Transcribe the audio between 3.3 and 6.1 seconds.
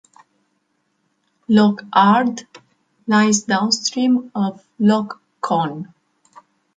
downstream of Loch Chon.